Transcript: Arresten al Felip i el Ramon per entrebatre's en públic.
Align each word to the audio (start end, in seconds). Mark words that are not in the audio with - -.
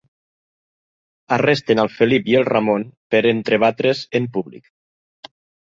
Arresten 1.37 1.83
al 1.83 1.91
Felip 1.99 2.33
i 2.33 2.39
el 2.41 2.47
Ramon 2.49 2.87
per 3.15 3.21
entrebatre's 3.35 4.05
en 4.23 4.29
públic. 4.41 4.77